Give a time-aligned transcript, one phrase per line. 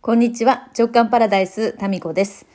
[0.00, 0.68] こんにちは。
[0.78, 2.46] 直感パラダイス、タミコです。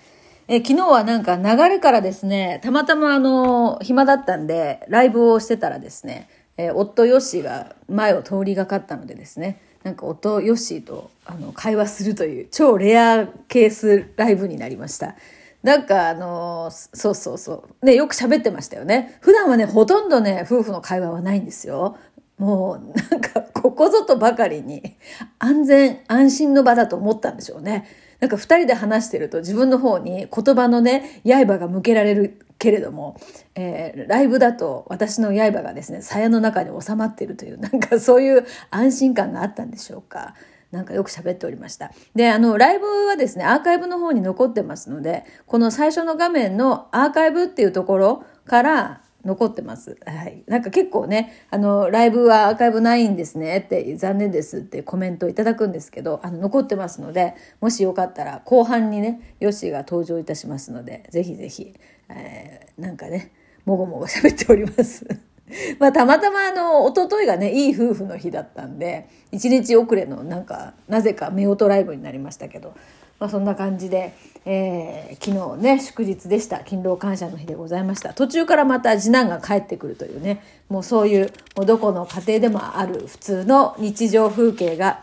[0.48, 15.16] え昨日はなんか流れからですね、たまたまあの、暇だったんで、ライブをしてたらですね、え夫ヨッシーが前を通りがかったのでですね、なんか夫ヨッシーとあの会話するという超レアケースライブになりました。
[15.64, 17.86] なんかあのそうそうそう。
[17.86, 19.18] ね、よく喋ってましたよね。
[19.20, 21.98] 普段はね、ほとんどね、夫婦の会話はないんですよ。
[22.44, 24.98] もうなんかここぞとばかりに
[25.40, 27.88] 安全安心の場だと思ったんでしょうね。
[28.20, 33.18] なんか二人で話してると自分の方に言葉のね刃が向けられるけれども、
[33.56, 40.36] えーライブだと私の刃がですね鞘の中に収まっているというなんかそういう安心感があったんでしょうか。
[40.72, 41.92] なんかよく喋っておりました。
[42.16, 49.98] で、あの、ライブはですね、アーカイブの方に残ってますので、この最初の画面のアーカイブっていうところから残ってます。
[50.06, 50.44] はい。
[50.48, 61.74] なんか結構ね、あの、ライブはアーカイブないんですねって、残念ですってコメントをいただくんですけど、あの、残ってますので、もしよかったら後半にね、ヨッシーが登場いたしますので、ぜひぜひ、
[62.10, 63.32] えーなんかね、
[63.66, 65.06] もごもご喋っております。
[65.80, 72.74] まあ、たまたまあの、一昨日がね、いい夫婦の日だったんで、一日遅れのなんか、なぜか夫婦ライブになりましたけど、
[73.20, 74.14] まあ、そんな感じで、
[74.46, 76.60] えー昨日ね、祝日でした。
[76.60, 78.14] 勤労感謝の日でございました。
[78.14, 85.02] 途中からまた次男が帰ってくるというね、もうそういう、もうどこの家庭でもある普通の日常風景が、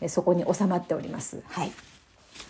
[0.00, 1.42] えそこに収まっております。
[1.48, 1.72] はい。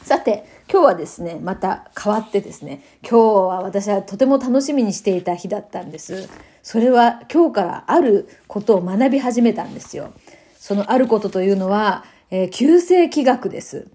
[0.03, 6.29] さて、今日はですね、また変わってですね、今日は私はとても楽しみにしていた日だったんです。
[6.63, 10.13] それは今日からあることを学び始めたんですよ。
[10.59, 13.87] そのあることというのは、えー旧世紀学です。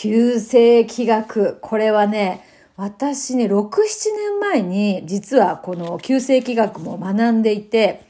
[0.00, 1.58] 旧世紀学。
[1.60, 2.44] これはね、
[2.76, 8.02] 私ね、6、7年前に実はこの旧世紀学も学んでいて、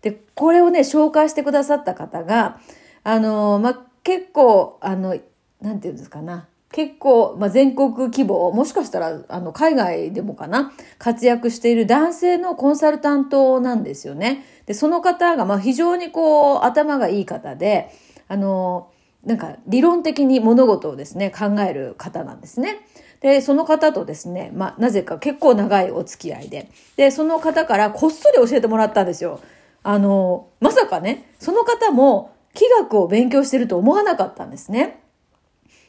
[0.00, 2.58] で、これをね、紹介してくださった方が、
[3.04, 5.14] あの、ま、結構、あの、
[5.60, 6.48] なんていうんですかな。
[6.72, 14.46] 結構、ま、全国規模、もしかしたら、あの、海外でもかな、活躍している男性のコンサルタントなんですよね。
[14.64, 17.90] で、その方が、ま、非常にこう、頭がいい方で、
[18.26, 18.88] あの、
[19.26, 22.86] なんか理論的に物事をですね、考える方なんですね。
[23.20, 26.70] で、その方とですね、まあ、なぜか結構長いお付き合いで。
[26.96, 29.40] で、その方からこっそり教えてもらったんですよ。
[29.82, 35.00] あの、まさかね、その方も気学を勉強してると思わなかったんですね。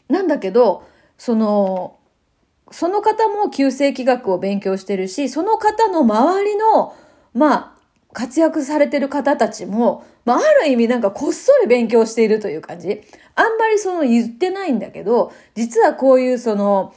[0.10, 0.84] なんだけど、
[1.20, 1.96] その、
[2.72, 6.96] その方も旧世紀学を勉強してるし、その方の周りの、
[7.34, 7.77] まあ、
[8.18, 13.04] 活躍されてる方たちも、まあ、ある意味なんかこっそり勉強しているという感じ。
[13.36, 16.96] あんまりその言ってないんだけど、実はこういうその、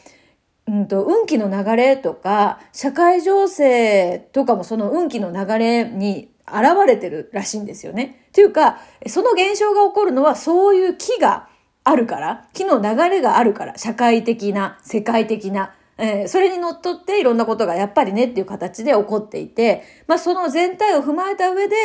[0.66, 8.26] うんと、運気の流れとか、社会情勢とかもその運気の流れに現れてるらしいんですよね。
[8.32, 11.50] というか、その現象が起こるのはそういう気が
[11.84, 21.76] あるから、気の流れがあるから、社会的な、世界的な、えーそれにのっとっていろんなことがやっぱりねっていう形で起こっていて、まあその全体を踏まえた上で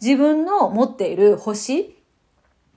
[0.00, 1.96] 自分の持っている星、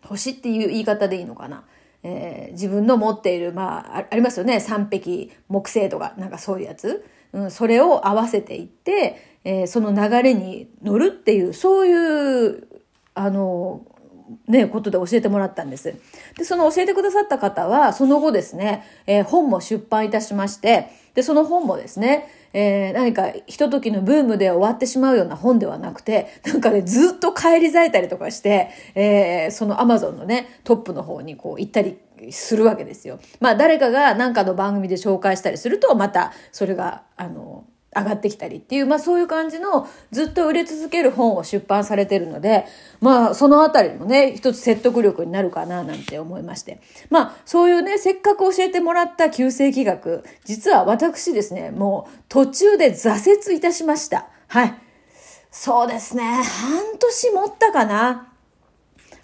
[0.04, 1.66] 星っていう言い方でいいのかな。
[2.04, 4.60] えー自分の持っている、まあ、ありますよね。
[4.60, 7.06] 三匹木星とか、なんかそういうやつ。
[7.34, 12.68] うん、それを合わせていって、えーその流れに乗るっていう、そういう、
[13.16, 13.86] あの、
[14.48, 15.94] ね、ことで教えてもらったんです。
[16.38, 31.98] で、その教えてくださった方は、その後ですね、えー本も出版いたしまして、で、その本もですね、えー何か、ひとときのブームで終わってしまうような本ではなくて、なんかね、ずっと帰り咲いたりとかして、えーそのアマゾンのね、トップの方にこう行ったり
[32.32, 33.20] するわけですよ。
[33.40, 37.66] まあ、誰かが何かの番組で紹介したりすると、また、それが、あの、
[37.96, 42.66] 上がってきたりっていう、まあそういう感じのずっと売れ続ける本を出版されてるので、
[43.00, 46.82] まあそのあたりもね、一つ説得力になるかななんて思いまして。
[47.10, 54.28] まあそういうね、せっかく教えてもらった旧世紀学、実は私ですね、もう途中で挫折いたしました。
[54.48, 54.76] はい。
[55.52, 58.32] そうですね、半年持ったかな。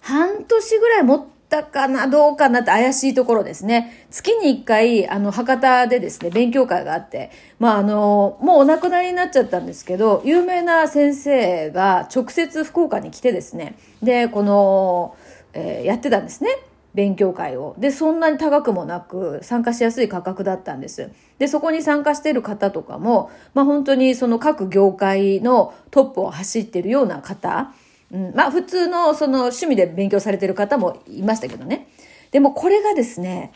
[0.02, 4.08] 半年ぐらい持ったかな、どうかなって怪しいところですね。
[4.10, 7.30] 月に一回、あの、博多でですね、勉強会があって、
[7.60, 15.16] まあ、あの、もうお亡くなりになっちゃったんですけど、有名な先生が直接福岡に来てですね、で、この、
[15.54, 16.50] えーやってたんですね。
[16.94, 17.76] 勉強会を。
[17.78, 21.10] で、そんなに高くもなく、参加しやすい価格だったんです。
[21.40, 27.74] で、そこに参加している方とかも、まあ本当にその各業界のトップを走ってるような方、
[28.12, 31.88] うん、まあ普通のその趣味で勉強されてる方もいましたけどね。
[32.32, 33.52] でもこれがですね、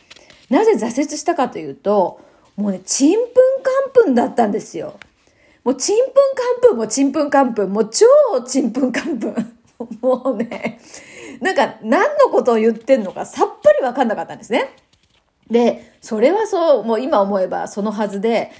[0.49, 2.21] なぜ挫折したかというと、
[2.55, 3.23] もうね、ちんぷん
[3.63, 4.99] かんぷんだったんですよ。
[5.63, 8.05] もうちんぷんかんぷんもちんぷんかんぷん、もう超
[8.41, 9.57] ちんぷんかんぷん。
[10.01, 10.79] もうね、
[11.41, 14.69] なんか何のことを言ってんのかさっぱりわかんなかったんですね。
[15.49, 18.51] で、それはそう、もう今思えばそのはずで、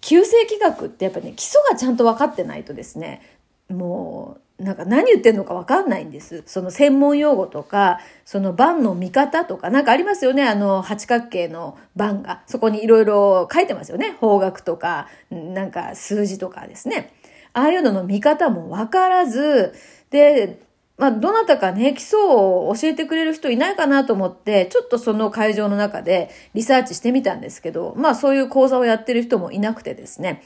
[0.00, 3.22] 旧世紀学ってやっぱね、基礎がちゃんと分かってないとですね、
[3.68, 6.42] もう、なんか何言ってんのか分かんないんです。
[6.46, 10.48] その専門用語とか、その盤の見方とか、なんかありますよね。
[10.48, 12.42] あの、八角形の盤が。
[12.46, 14.16] そこにいろいろ書いてますよね。
[14.20, 17.12] 方角とか、なんか数字とかですね。
[17.54, 19.74] ああいうのの見方も分からず、
[20.10, 20.60] で、
[20.98, 30.42] まあ、どなたかね、基礎を教えてくれる人いないかなと思って、ちょっとその会場の中でリサーチしてみたんですけど、まあそういう講座をやってる人もいなくてですね。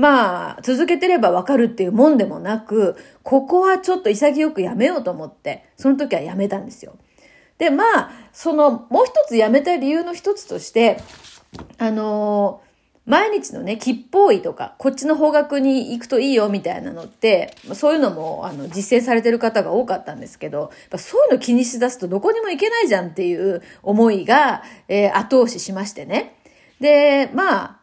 [0.00, 6.96] まあ、続けてればわかるっていうもんでもなく、ここはちょっと潔くやめようと思って、その時はやめたんですよ。
[7.58, 11.02] で、まあ、その、もう一つやめた理由の一つとして、
[11.76, 12.70] あのー
[13.06, 26.36] 毎日のね、吉報医とか、こっちの方角に行くといいよみたいなのって、そういうのも、あの、実践されてる方が多かったんですけど、そういうの気にしだすとどこにも行けないじゃんっていう思いが、えー、後押ししましてね。
[26.78, 27.79] で、まあ、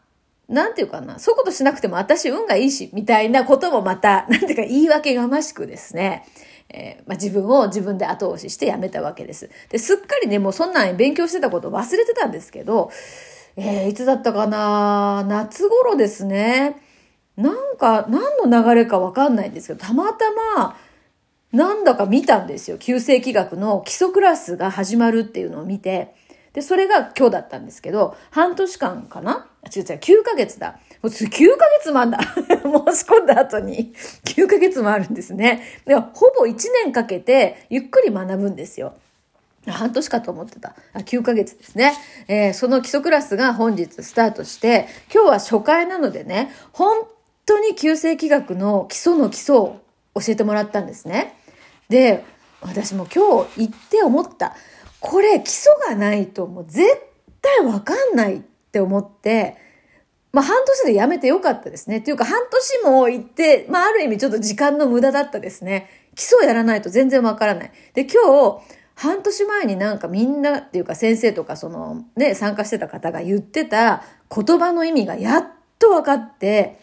[0.50, 6.26] なんていうかな、そういうことしなくても私運がいいし、みたいなこともまた、 なんていうか言い訳がましくですね、
[6.70, 9.50] えー、まあ、自分を自分で後押ししてやめたわけです。
[9.70, 12.92] で、すっかりね、もうそんなん勉強してたこと忘れてたんですけど、
[13.58, 16.78] えー、いつだったかな夏頃ですね。
[17.36, 20.78] なんか、何の流れかわかんないんですけど、たまたま、
[21.52, 22.78] なんだか見たんですよ。
[22.78, 26.16] 旧世紀学の基礎クラスが始まるっていうのを見て。
[26.58, 29.46] で、それが今日だったんですけど、半年間かな？
[29.66, 30.72] 違う違う、9ヶ月だ。
[30.72, 32.18] もう9ヶ月もあんだ。
[32.34, 33.94] 申し込んだ後に
[34.24, 35.62] 9ヶ月もあるんですね。
[35.86, 38.96] でほぼ1年かけてゆっくり学ぶんですよ。
[39.68, 40.74] 半年かと思ってた。
[40.94, 41.94] あ、9ヶ月ですね。
[42.28, 47.06] えー、その基礎クラスが本日スタートして、今日は初回なのでね、本
[47.46, 49.80] 当に旧世紀学の基礎の基礎を
[50.16, 51.38] 教えてもらったんですね。
[51.88, 52.26] で、
[52.62, 54.56] 私も今日行って思った。
[55.00, 56.88] これ基礎がないともう絶
[57.42, 58.40] 対わかんないっ
[58.72, 59.56] て思って、
[60.34, 61.98] まあ半年でやめてよかったですね。
[61.98, 65.90] っていうか半年も行って、まあある意味ちょっと時間の無駄だったですね。
[66.16, 67.72] 基礎やらないと全然わからない。
[67.94, 68.62] で、今日、
[68.96, 74.04] 半年前になんかみんなっていうか先生とかそのね、参加してた方が言ってた
[74.36, 75.46] 言葉の意味がやっ
[75.78, 76.80] と分かって、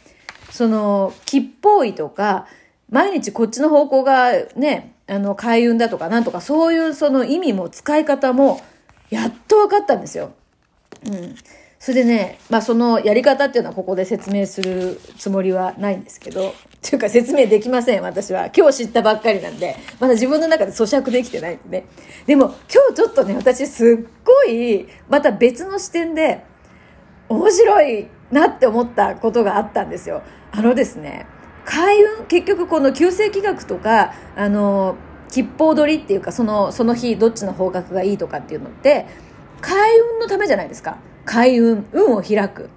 [0.50, 2.46] その、吉報位とか、
[2.88, 8.60] 毎日こっちの方向がね、あの、開運だとかなんとかそういうその意味も使い方も
[9.10, 10.32] やっと分かったんですよ。
[11.06, 11.34] うん。
[11.78, 18.48] それでね、まあそのやり方っていうのはここで説明するつもりはないんですけど、っていうか説明できません、私は。
[18.56, 21.86] 今日知ったばっかりなんで、まだ自分の中で咀嚼できてないんでね。
[22.24, 26.44] でも今日ちょっとね、私すっごい、また別の視点で、
[27.28, 30.22] 面白いなって思ったことがあったんですよ。
[30.52, 31.26] あのですね、
[31.64, 34.96] 開運、結局この旧世紀学とか、あの、
[35.28, 39.06] 吉報取りっていうか、その、その日どっちの方角がいいとかっていうのって、
[39.61, 40.99] 開運のためじゃないですか。
[41.25, 42.69] 開運、運を開く。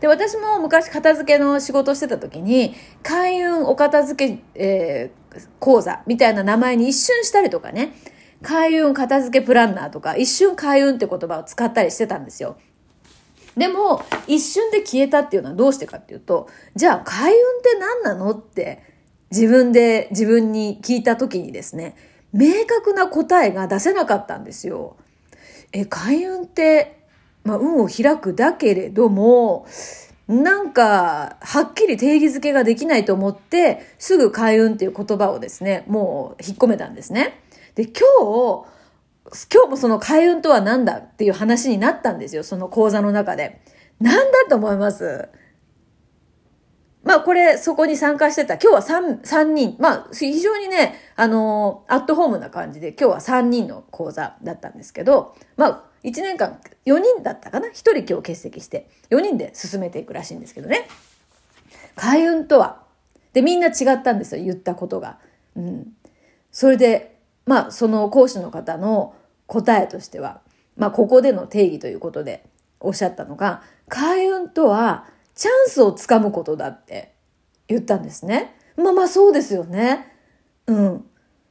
[0.00, 7.94] で、私も昔片付けの仕事してた時に、開運お片付け、えー、講座みたいな名前に一瞬したりとかね、
[8.42, 12.56] 開運片付けプランナーとか、一瞬開運って言葉を使ったりしてたんですよ。
[13.56, 18.82] でも、一瞬で消えたっていうのはどうしてかっていうと、じゃあ開運って何なのって
[19.30, 21.96] 自分で自分に聞いた時にですね、
[22.32, 24.96] 明確な答えが出せなかったんですよ。
[25.72, 27.04] え、開運って
[27.44, 29.66] まあ、運を開くだけれども、
[30.26, 37.40] なんか、はっきり定義づけができないと思って、すぐ開運っていう言葉をですね、もう引っ込めたんですね。
[37.74, 38.64] で、今日、
[39.52, 43.62] 今日もその開運とは何だっていう話になったんですよ、その講座の中で。
[44.00, 45.28] 何だと思います？
[47.02, 60.88] まあこれ、そこに参加してた、今日は 3, 3人、まあ非常にね、あの、アットホームな感じで、今日は3人の講座だったんですけど、まあ1年間4人だったかな ?1 人今日欠席して、4人で進めていくらしいんですけどね。
[61.96, 62.82] 開運とは。
[63.32, 65.18] で、みんな違ったんですよ、言ったことが。
[65.56, 65.92] うん。
[66.52, 67.13] それで、
[67.46, 69.14] まあ、その講師の方の
[69.46, 70.40] 答えとしては、
[70.76, 72.44] まあ、ここでの定義ということで
[72.80, 77.14] おっしゃったのが、開運とは、チャンスをつかむことだって
[77.66, 78.56] 言ったんですね。
[78.76, 80.12] まあまあそうですよね。
[80.66, 81.04] うん。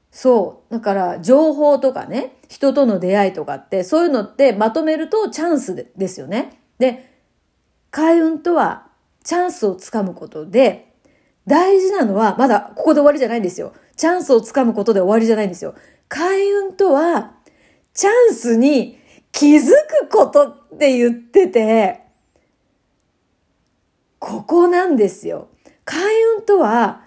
[0.10, 0.74] そう。
[0.74, 6.62] だから、情報とかね、人との出会いとかって、そういうのってまとめるとチャンスですよね。
[6.80, 7.12] で、
[7.92, 8.88] 開運とは
[9.24, 10.94] チャンスをつかむことで、
[11.46, 13.74] 大事なのは、まだここで終わりじゃないんですよ。
[13.96, 15.76] チャンスをつかむことで終わりじゃないんですよ。
[16.08, 17.34] 開運とは、
[17.94, 19.00] チャンスに
[19.32, 19.72] 気づ
[20.02, 22.02] くことって言ってて、
[24.20, 25.50] ここなんですよ。
[25.86, 26.04] 開
[26.38, 27.04] 運とは、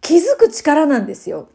[0.00, 1.50] 気づく力なんですよ。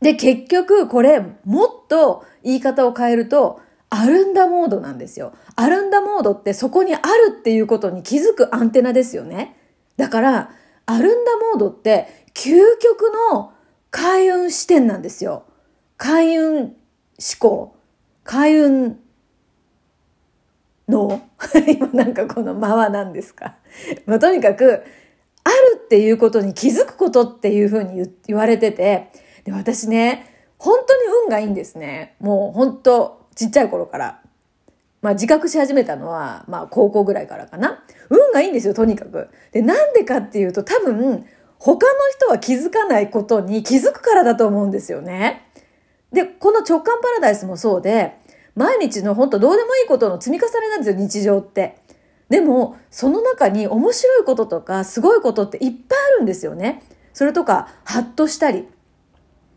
[0.00, 5.32] で、結局、これ、もっと言い方を変えると、アルンダモードなんですよ。
[5.54, 9.56] アルンダモードってそこにあるっていうことに気づくアンテナですよね。
[9.96, 10.50] だから、
[10.84, 13.52] アルンダモードって究極の
[13.96, 15.44] 開運視点なんですよ。
[15.96, 16.74] 開運思
[17.40, 17.76] 考。
[18.24, 18.98] 開運
[20.86, 21.22] の
[21.66, 23.56] 今なんかこの間は何ですか
[24.04, 24.82] まあ、とにかく、
[25.44, 29.12] あるっていうことに気づくことっていうふうに言われてて、
[29.44, 30.26] で、私ね、
[30.58, 32.16] 本当に運がいいんですね。
[32.20, 34.20] もう本当、ちっちゃい頃から。
[35.00, 37.82] まあ自覚し始めたのは、まあ高校ぐらいからかな。
[38.10, 39.28] 運がいいんですよ、とにかく。
[39.52, 41.24] で、なんでかっていうと多分、
[41.58, 45.48] 他の人は気づかないことに気づくからだと思うんですよね。
[46.12, 48.16] で、この直感パラダイスもそうで、
[48.54, 51.76] 毎日の本当どうでもいいことの積み重ねなんですよ、日常って。
[52.28, 56.82] でも、その中に面白いこととか、すごいことっていっぱいあるんですよね。
[57.12, 58.66] それとか、ハッとしたり。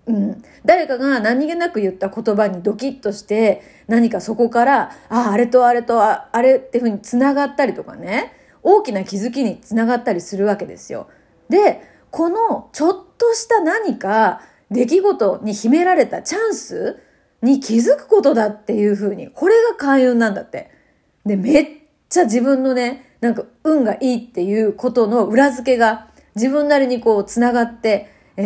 [0.06, 0.44] うん。
[0.66, 11.08] 誰かが何気なく言った言葉にドキッとして、何かそこから、ああ、あれとあれとああれっていうふうに繋がったりとかね、大きな気づきに繋がったりするわけですよ。
[11.50, 14.42] で、このちょっとした何か
[14.72, 17.00] 出来事に秘められたチャンス
[17.42, 20.72] に気づくことだっていうふうに、これが開運なんだって。
[21.26, 21.68] で、めっ
[22.10, 28.44] ちゃ自分のね、なんか運がいいっていうことの裏付けが自分なりにこう繋がって、え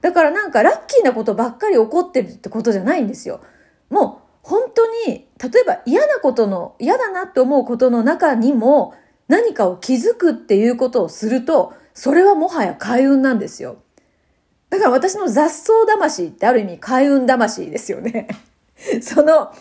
[0.00, 3.40] ー、だからなんかラッキーなことばっかり起こってるってことじゃないんですよ。
[3.90, 8.94] もう本当に、例えば嫌なことの、嫌だなって思うことの中にも
[9.26, 13.78] 何かを気づくっていうことをすると、それはもはや開運なんですよ。
[14.68, 18.28] だから私の雑草魂ってある意味開運魂ですよね。
[19.00, 19.52] その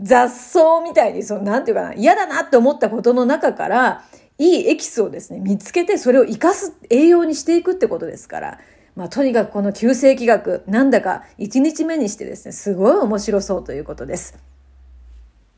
[0.00, 4.04] 雑草みたいに、その、なんていうかな、嫌だなって思ったことの中から、
[4.38, 8.58] いいエキスをですね、見つけてそれを活かす栄養にしていくってことですから、
[8.94, 14.36] まあ、とにかくこの旧世紀学、なんだか1日目にしてですね、すごい面白そうということです。